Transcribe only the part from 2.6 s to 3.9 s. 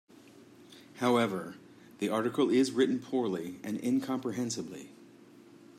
written poorly and